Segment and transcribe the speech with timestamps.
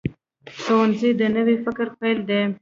[0.61, 2.41] ښوونځی د نوي فکر پیل دی